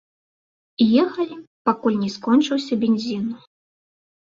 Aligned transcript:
Ехалі, 1.03 1.37
пакуль 1.71 1.99
не 2.03 2.09
скончыўся 2.15 2.73
бензін. 2.87 3.31